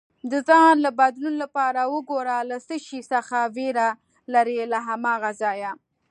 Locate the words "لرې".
4.33-4.59